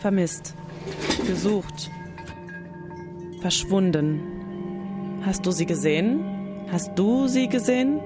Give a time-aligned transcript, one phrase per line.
[0.00, 0.54] Vermisst.
[1.26, 1.90] Gesucht.
[3.40, 5.20] Verschwunden.
[5.24, 6.24] Hast du sie gesehen?
[6.72, 8.00] Hast du sie gesehen?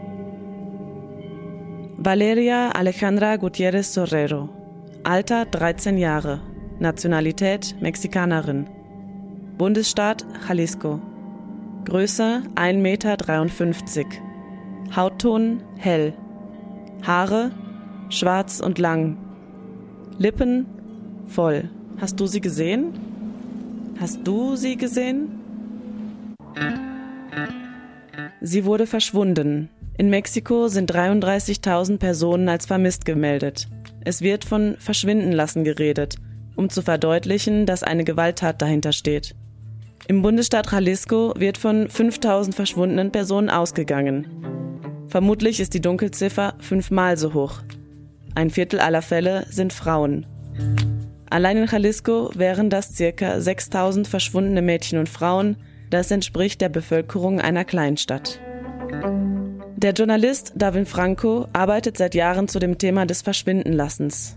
[1.96, 4.48] Valeria Alejandra Gutierrez Sorrero.
[5.04, 6.40] Alter 13 Jahre.
[6.80, 8.66] Nationalität Mexikanerin.
[9.56, 11.00] Bundesstaat Jalisco.
[11.84, 13.16] Größe 1,53 Meter.
[14.96, 16.12] Hautton hell.
[17.06, 17.52] Haare
[18.08, 19.16] schwarz und lang.
[20.18, 20.66] Lippen
[21.26, 21.70] voll.
[21.98, 22.92] Hast du sie gesehen?
[24.00, 25.40] Hast du sie gesehen?
[28.40, 29.70] Sie wurde verschwunden.
[29.96, 33.68] In Mexiko sind 33.000 Personen als vermisst gemeldet.
[34.04, 36.16] Es wird von Verschwinden lassen geredet,
[36.56, 39.34] um zu verdeutlichen, dass eine Gewalttat dahinter steht.
[40.06, 44.26] Im Bundesstaat Jalisco wird von 5000 verschwundenen Personen ausgegangen.
[45.08, 47.62] Vermutlich ist die Dunkelziffer fünfmal so hoch.
[48.34, 50.26] Ein Viertel aller Fälle sind Frauen.
[51.34, 55.56] Allein in Jalisco wären das circa 6000 verschwundene Mädchen und Frauen,
[55.90, 58.38] das entspricht der Bevölkerung einer Kleinstadt.
[59.74, 64.36] Der Journalist Davin Franco arbeitet seit Jahren zu dem Thema des Verschwindenlassens.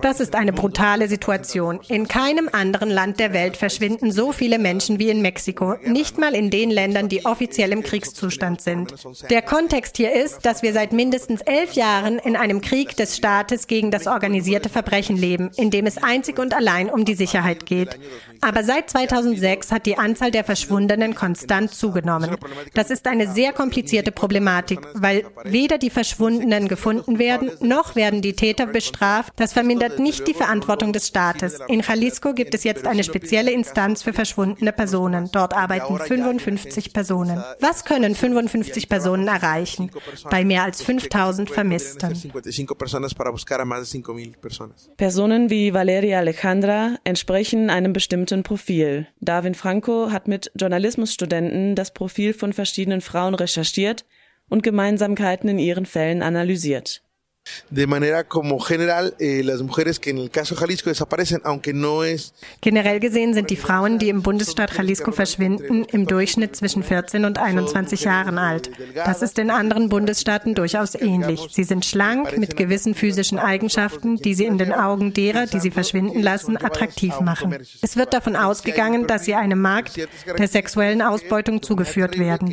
[0.00, 1.80] Das ist eine brutale Situation.
[1.88, 6.34] In keinem anderen Land der Welt verschwinden so viele Menschen wie in Mexiko, nicht mal
[6.34, 8.94] in den Ländern, die offiziell im Kriegszustand sind.
[9.30, 13.66] Der Kontext hier ist, dass wir seit mindestens elf Jahren in einem Krieg des Staates
[13.68, 17.98] gegen das organisierte Verbrechen leben, in dem es einzig und allein um die Sicherheit geht.
[18.40, 22.36] Aber seit 2006 hat die Anzahl der Verschwundenen konstant zugenommen.
[22.74, 28.34] Das ist eine sehr komplizierte Problematik, weil weder die Verschwundenen gefunden werden, noch werden die
[28.34, 29.32] Täter bestraft.
[29.36, 31.58] Das vermindert nicht die Verantwortung des Staates.
[31.68, 35.28] In Jalisco gibt es jetzt eine spezielle Instanz für verschwundene Personen.
[35.32, 37.42] Dort arbeiten 55 Personen.
[37.60, 39.90] Was können 55 Personen erreichen
[40.30, 42.32] bei mehr als 5000 Vermissten?
[44.96, 49.06] Personen wie Valeria Alejandra entsprechen einem bestimmten Profil.
[49.20, 54.04] Darwin Franco hat mit Journalismusstudenten das Profil von verschiedenen Frauen recherchiert
[54.48, 57.02] und Gemeinsamkeiten in ihren Fällen analysiert.
[57.70, 62.04] De manera como general eh, las mujeres que en el caso Jalisco desaparecen, aunque no
[62.04, 62.34] es.
[62.60, 67.38] Generell gesehen sind die Frauen, die im Bundesstaat Jalisco verschwinden, im Durchschnitt zwischen 14 und
[67.38, 68.70] 21 Jahren alt.
[68.94, 71.48] Das ist in anderen Bundesstaaten durchaus ähnlich.
[71.50, 75.70] Sie sind schlank mit gewissen physischen Eigenschaften, die sie in den Augen derer, die sie
[75.70, 77.56] verschwinden lassen, attraktiv machen.
[77.82, 79.96] Es wird davon ausgegangen, dass sie einem Markt
[80.38, 82.52] der sexuellen Ausbeutung zugeführt werden.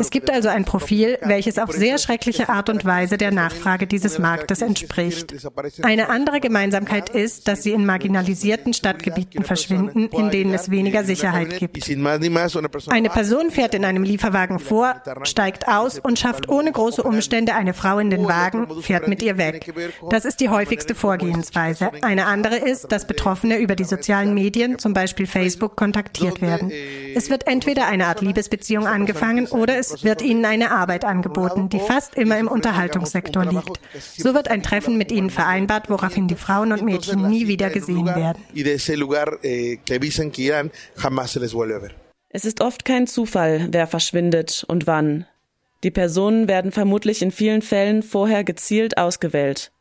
[0.00, 4.18] Es gibt also ein Profil, welches auf sehr schreckliche Art und Weise der Nachfrage dieses
[4.18, 5.34] Marktes Marktes entspricht.
[5.82, 11.58] Eine andere Gemeinsamkeit ist, dass sie in marginalisierten Stadtgebieten verschwinden, in denen es weniger Sicherheit
[11.58, 11.88] gibt.
[12.88, 14.94] Eine Person fährt in einem Lieferwagen vor,
[15.24, 19.36] steigt aus und schafft ohne große Umstände eine Frau in den Wagen, fährt mit ihr
[19.38, 19.72] weg.
[20.10, 21.90] Das ist die häufigste Vorgehensweise.
[22.02, 26.72] Eine andere ist, dass Betroffene über die sozialen Medien, zum Beispiel Facebook, kontaktiert werden.
[27.14, 31.80] Es wird entweder eine Art Liebesbeziehung angefangen oder es wird ihnen eine Arbeit angeboten, die
[31.80, 33.80] fast immer im Unterhaltungssektor liegt.
[34.22, 38.06] So wird ein Treffen mit ihnen vereinbart, woraufhin die Frauen und Mädchen nie wieder gesehen
[38.06, 38.42] werden.
[38.52, 39.78] Eh,
[42.28, 45.26] es ist oft kein Zufall, wer verschwindet und wann.
[45.82, 49.72] Die Personen werden vermutlich in vielen Fällen vorher gezielt ausgewählt.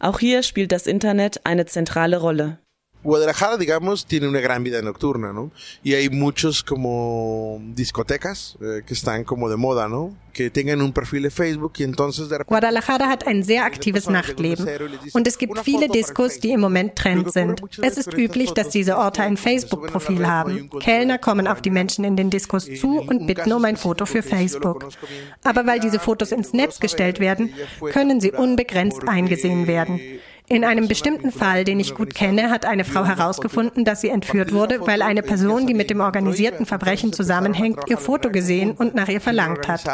[0.00, 2.58] Auch hier spielt das Internet eine zentrale Rolle.
[3.04, 5.50] Guadalajara, digamos, tiene una gran vida nocturna, ¿no?
[5.82, 10.16] Y hay muchos como discotecas eh, que están como de moda, ¿no?
[10.32, 14.66] Que tengan un perfil de Facebook y entonces de Guadalajara hat ein sehr aktives Nachtleben
[15.12, 17.60] und es gibt viele Diskos, die im Moment Trend sind.
[17.82, 20.70] Es ist üblich, dass diese Orte ein Facebook-Profil haben.
[20.80, 24.22] Kellner kommen auf die Menschen in den Diskos zu und bitten um ein Foto für
[24.22, 24.88] Facebook.
[25.44, 27.54] Aber weil diese Fotos ins Netz gestellt werden,
[27.92, 30.00] können sie unbegrenzt eingesehen werden.
[30.46, 34.52] In einem bestimmten Fall, den ich gut kenne, hat eine Frau herausgefunden, dass sie entführt
[34.52, 39.08] wurde, weil eine Person, die mit dem organisierten Verbrechen zusammenhängt, ihr Foto gesehen und nach
[39.08, 39.84] ihr verlangt hat.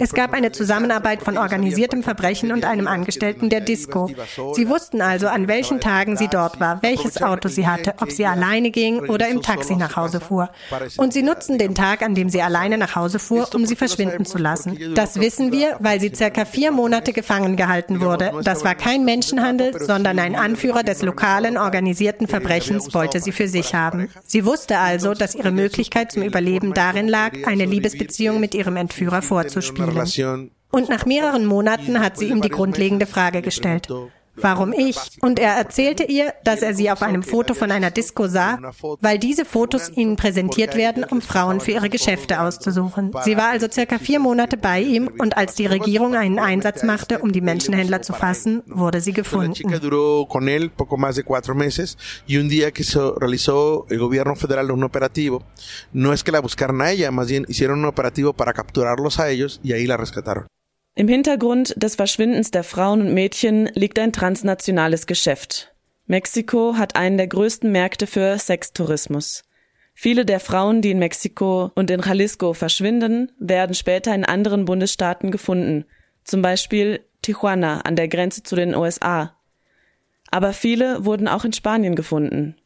[0.00, 4.10] Es gab eine Zusammenarbeit von organisiertem Verbrechen und einem Angestellten der Disco.
[4.54, 8.26] Sie wussten also, an welchen Tagen sie dort war, welches Auto sie hatte, ob sie
[8.26, 10.50] alleine ging oder im Taxi nach Hause fuhr.
[10.96, 14.24] Und sie nutzten den Tag, an dem sie alleine nach Hause fuhr, um sie verschwinden
[14.24, 14.76] zu lassen.
[14.96, 18.32] Das wissen wir, weil sie circa vier Monate gefangen gehalten wurde.
[18.42, 23.48] Das war kein Menschenhandel gehandelt, sondern ein Anführer des lokalen organisierten Verbrechens wollte sie für
[23.48, 24.08] sich haben.
[24.24, 29.22] Sie wusste also, dass ihre Möglichkeit zum Überleben darin lag, eine Liebesbeziehung mit ihrem Entführer
[29.22, 30.50] vorzuspielen.
[30.70, 33.88] Und nach mehreren Monaten hat sie ihm die grundlegende Frage gestellt.
[34.34, 34.96] Warum ich?
[35.20, 38.58] Und er erzählte ihr, dass er sie auf einem Foto von einer Disco sah,
[39.00, 43.12] weil diese Fotos ihnen präsentiert werden, um Frauen für ihre Geschäfte auszusuchen.
[43.24, 47.18] Sie war also circa vier Monate bei ihm und als die Regierung einen Einsatz machte,
[47.18, 49.70] um die Menschenhändler zu fassen, wurde sie gefunden.
[60.24, 60.46] no.
[60.94, 65.74] Im Hintergrund des Verschwindens der Frauen und Mädchen liegt ein transnationales Geschäft.
[66.06, 69.44] Mexiko hat einen der größten Märkte für Sextourismus.
[69.94, 75.30] Viele der Frauen, die in Mexiko und in Jalisco verschwinden, werden später in anderen Bundesstaaten
[75.30, 75.86] gefunden,
[76.24, 79.34] zum Beispiel Tijuana an der Grenze zu den USA.
[80.30, 82.56] Aber viele wurden auch in Spanien gefunden.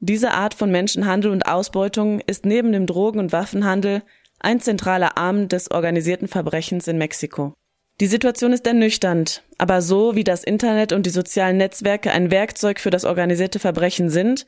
[0.00, 4.02] Diese Art von Menschenhandel und Ausbeutung ist neben dem Drogen- und Waffenhandel
[4.40, 7.54] ein zentraler Arm des organisierten Verbrechens in Mexiko.
[8.00, 12.78] Die Situation ist ernüchternd, aber so wie das Internet und die sozialen Netzwerke ein Werkzeug
[12.78, 14.46] für das organisierte Verbrechen sind,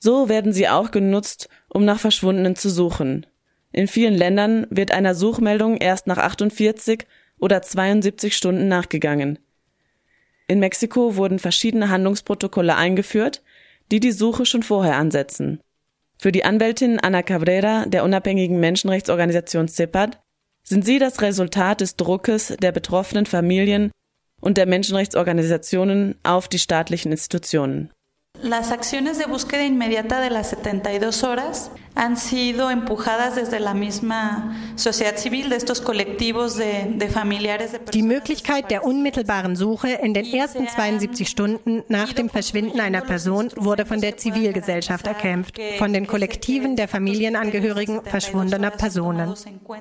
[0.00, 3.26] so werden sie auch genutzt, um nach Verschwundenen zu suchen.
[3.72, 7.06] In vielen Ländern wird einer Suchmeldung erst nach 48
[7.38, 9.38] oder 72 Stunden nachgegangen.
[10.48, 13.42] In Mexiko wurden verschiedene Handlungsprotokolle eingeführt,
[13.90, 15.60] die die Suche schon vorher ansetzen.
[16.18, 20.18] Für die Anwältin Ana Cabrera der unabhängigen Menschenrechtsorganisation CEPAD
[20.62, 23.90] sind sie das Resultat des Druckes der betroffenen Familien
[24.40, 27.90] und der Menschenrechtsorganisationen auf die staatlichen Institutionen.
[28.42, 34.54] Las acciones de búsqueda inmediata de las 72 horas han sido empujadas desde la misma
[34.76, 40.12] sociedad civil de estos colectivos de, de familiares de Die Möglichkeit der unmittelbaren Suche in
[40.12, 45.94] den ersten 72 Stunden nach dem Verschwinden einer Person wurde von der Zivilgesellschaft erkämpft, von
[45.94, 49.34] den Kollektiven der Familienangehörigen verschwundener Personen.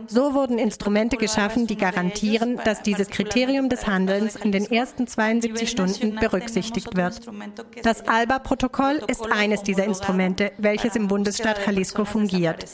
[0.08, 5.70] So wurden Instrumente geschaffen, die garantieren, dass dieses Kriterium des Handelns in den ersten 72
[5.70, 7.20] Stunden berücksichtigt wird.
[7.84, 12.66] Das ALBA-Protokoll ist eines dieser Instrumente, welches im Bundesstaat Jalisco fungiert.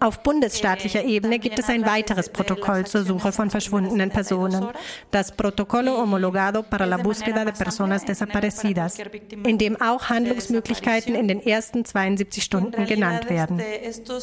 [0.00, 4.68] Auf bundesstaatlicher Ebene gibt es ein weiteres Protokoll zur Suche von verschwundenen Personen,
[5.10, 8.98] das Protocolo Homologado para la Búsqueda de Personas Desaparecidas,
[9.44, 13.60] in dem auch Handlungsmöglichkeiten in den ersten 72 Stunden genannt werden.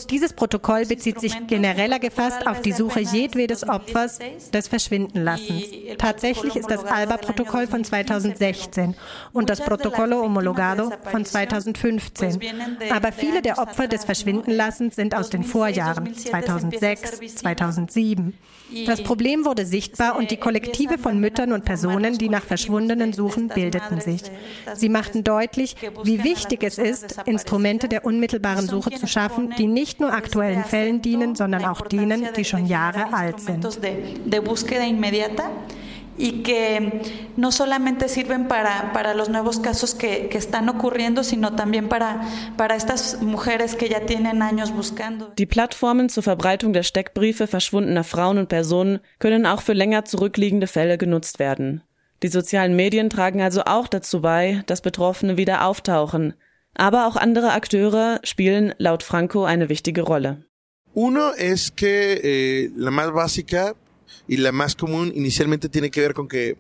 [0.09, 4.19] Dieses Protokoll bezieht sich genereller gefasst auf die Suche jedwedes Opfers
[4.53, 5.63] des Verschwindenlassens.
[5.97, 8.95] Tatsächlich ist das ALBA-Protokoll von 2016
[9.33, 12.39] und das Protocolo Homologado von 2015.
[12.93, 14.05] Aber viele der Opfer des
[14.51, 18.33] Verschwindenlassens lassen, sind aus den Vorjahren 2006, 2007.
[18.86, 23.50] Das Problem wurde sichtbar und die Kollektive von Müttern und Personen, die nach Verschwundenen suchen,
[23.50, 24.21] bildeten sich.
[24.75, 30.00] Sie machten deutlich, wie wichtig es ist, Instrumente der unmittelbaren Suche zu schaffen, die nicht
[30.00, 33.68] nur aktuellen Fällen dienen, sondern auch denen, die schon Jahre alt sind
[36.21, 37.01] y que
[37.35, 42.21] no solamente sirven para, para los nuevos casos que, que están ocurriendo, sino también para,
[42.57, 45.33] para estas mujeres que ya tienen años buscando.
[45.39, 50.68] Die Plattformen zur Verbreitung der Steckbriefe verschwundener Frauen und Personen können auch für länger zurückliegende
[50.68, 51.81] Fälle genutzt werden.
[52.21, 56.35] Die sozialen Medien tragen also auch dazu bei, dass Betroffene wieder auftauchen.
[56.75, 60.45] Aber auch andere Akteure spielen laut Franco eine wichtige Rolle.
[60.94, 63.75] Uno es que eh, la más básica
[64.27, 66.57] y la más común inicialmente tiene que ver con que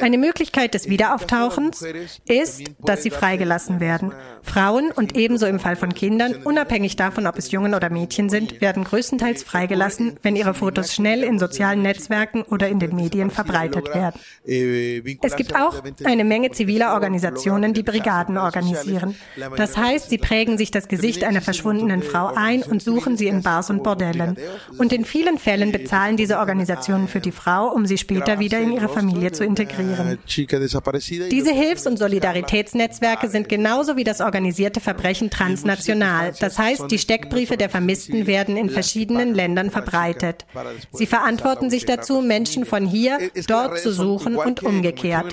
[0.00, 1.84] Eine Möglichkeit des Wiederauftauchens
[2.26, 4.12] ist, dass sie freigelassen werden.
[4.42, 8.60] Frauen und ebenso im Fall von Kindern, unabhängig davon, ob es Jungen oder Mädchen sind,
[8.60, 13.94] werden größtenteils freigelassen, wenn ihre Fotos schnell in sozialen Netzwerken oder in den Medien verbreitet
[13.94, 14.20] werden.
[14.46, 19.14] Eh, es gibt auch eine Menge ziviler Organisationen, die Brigaden organisieren.
[19.56, 23.42] Das heißt, sie prägen sich das Gesicht einer verschwundenen Frau ein und suchen sie in
[23.42, 24.36] Bars und Bordellen.
[24.78, 28.72] Und in vielen Fällen bezahlen diese Organisationen für die Frau, um sie später wieder in
[28.72, 30.18] ihre Familie zu integrieren.
[30.26, 36.32] Diese Hilfs- und Solidaritätsnetzwerke sind genauso wie das organisierte Verbrechen transnational.
[36.40, 40.44] Das heißt, die Steckbriefe der Vermissten werden in verschiedenen Ländern verbreitet.
[40.92, 45.26] Sie verantworten sich dazu, Menschen von hier dort zu suchen und umgekehrt.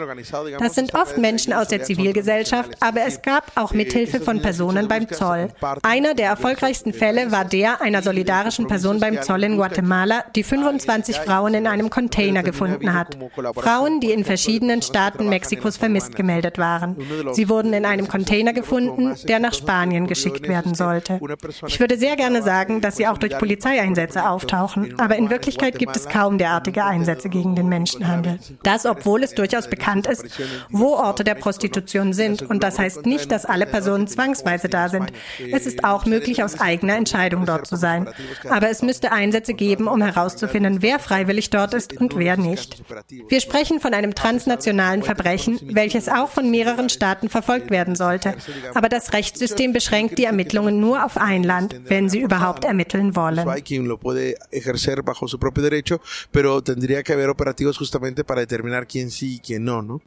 [0.60, 5.10] Das sind oft Menschen aus der Zivilgesellschaft, aber es gab auch Mithilfe von Personen beim
[5.10, 5.50] Zoll.
[5.84, 11.18] Einer der erfolgreichsten Fälle war der einer solidarischen Person beim Zoll in Guatemala, die 25
[11.18, 13.07] Frauen in einem Container gefunden hat.
[13.56, 16.96] Frauen, die in verschiedenen Staaten Mexikos vermisst gemeldet waren.
[17.32, 21.20] Sie wurden in einem Container gefunden, der nach Spanien geschickt werden sollte.
[21.68, 25.96] Ich würde sehr gerne sagen, dass sie auch durch Polizeieinsätze auftauchen, aber in Wirklichkeit gibt
[25.96, 28.40] es kaum derartige Einsätze gegen den Menschenhandel.
[28.64, 30.26] Das, obwohl es durchaus bekannt ist,
[30.70, 32.42] wo Orte der Prostitution sind.
[32.42, 35.12] Und das heißt nicht, dass alle Personen zwangsweise da sind.
[35.52, 38.10] Es ist auch möglich, aus eigener Entscheidung dort zu sein.
[38.50, 42.84] Aber es müsste Einsätze geben, um herauszufinden, wer freiwillig dort ist und wer nicht.
[43.30, 48.36] Wir sprechen von einem transnationalen Verbrechen, welches auch von mehreren Staaten verfolgt werden sollte.
[48.74, 53.40] Aber das Rechtssystem beschränkt die Ermittlungen nur auf ein Land, wenn sie überhaupt ermitteln wollen.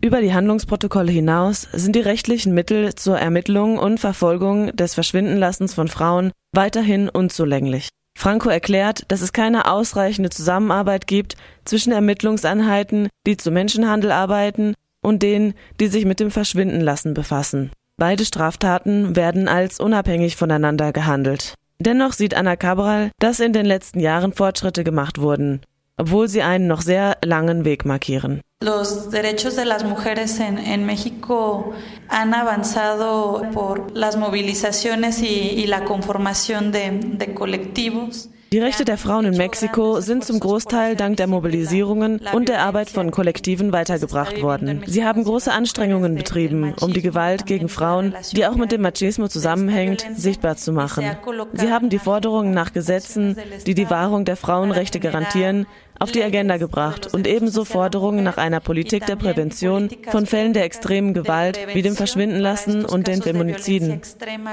[0.01, 5.89] Über die Handlungsprotokolle hinaus sind die rechtlichen Mittel zur Ermittlung und Verfolgung des Verschwindenlassens von
[5.89, 7.89] Frauen weiterhin unzulänglich.
[8.21, 15.23] Franco erklärt, dass es keine ausreichende Zusammenarbeit gibt zwischen Ermittlungseinheiten, die zu Menschenhandel arbeiten, und
[15.23, 17.71] denen, die sich mit dem Verschwindenlassen befassen.
[17.97, 21.55] Beide Straftaten werden als unabhängig voneinander gehandelt.
[21.79, 25.63] Dennoch sieht Anna Cabral, dass in den letzten Jahren Fortschritte gemacht wurden,
[26.01, 28.41] obwohl sie einen noch sehr langen Weg markieren.
[28.63, 31.73] Los derechos de las mujeres en, en México
[32.09, 38.29] han avanzado por las movilizaciones y, y la conformación de, de colectivos.
[38.53, 42.91] Die Rechte der Frauen in Mexiko sind zum Großteil dank der Mobilisierungen und der Arbeit
[42.91, 44.83] von Kollektiven weitergebracht worden.
[44.87, 49.29] Sie haben große Anstrengungen betrieben, um die Gewalt gegen Frauen, die auch mit dem Machismo
[49.29, 51.05] zusammenhängt, sichtbar zu machen.
[51.53, 53.37] Sie haben die Forderungen nach Gesetzen,
[53.69, 55.67] die die Wahrung der Frauenrechte garantieren,
[56.01, 60.65] auf die Agenda gebracht und ebenso Forderungen nach einer Politik der Prävention von Fällen der
[60.65, 64.01] extremen Gewalt wie dem Verschwindenlassen und den Feminiziden.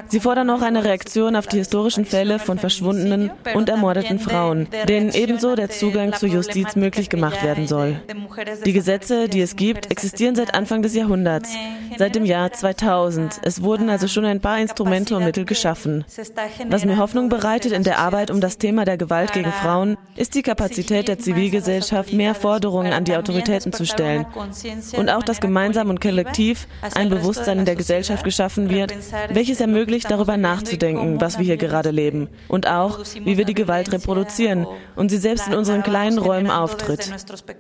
[0.10, 5.14] Sie fordern auch eine Reaktion auf die historischen Fälle von verschwundenen und ermordeten Frauen, denen
[5.14, 8.02] ebenso der Zugang zur Justiz möglich gemacht werden soll.
[8.66, 11.54] Die Gesetze, die es gibt, existieren seit Anfang des Jahrhunderts,
[11.98, 13.40] seit dem Jahr 2000.
[13.44, 16.04] Es wurden also schon ein paar Instrumente und Mittel geschaffen.
[16.68, 20.36] Was mir Hoffnung bereitet in der Arbeit um das Thema der Gewalt gegen Frauen, ist
[20.36, 24.26] die Kapazität der Zivilgesellschaft Zivilgesellschaft mehr Forderungen an die Autoritäten zu stellen
[24.98, 28.94] und auch, dass gemeinsam und kollektiv ein Bewusstsein in der Gesellschaft geschaffen wird,
[29.30, 33.92] welches ermöglicht, darüber nachzudenken, was wir hier gerade leben und auch, wie wir die Gewalt
[33.92, 34.66] reproduzieren
[34.96, 37.12] und sie selbst in unseren kleinen Räumen auftritt.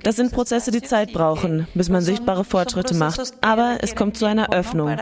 [0.01, 4.25] Das sind Prozesse, die Zeit brauchen, bis man sichtbare Fortschritte macht, aber es kommt zu
[4.25, 4.97] einer Öffnung,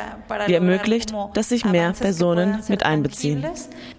[0.48, 3.46] die ermöglicht, dass sich mehr Personen mit einbeziehen.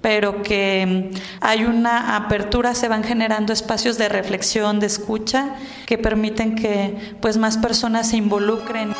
[0.03, 5.57] Pero que hay una apertura, se van generando espacios de reflexión de escucha
[5.87, 8.93] que permiten que pues más personas se involucren.